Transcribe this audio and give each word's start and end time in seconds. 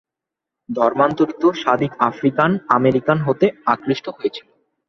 ধর্মান্তরিত 0.69 1.43
Sadiq 1.55 1.91
African 2.01 2.51
American 2.69 3.17
হতে 3.21 3.45
আকৃষ্ট 3.65 4.05
হয়েছিল। 4.09 4.47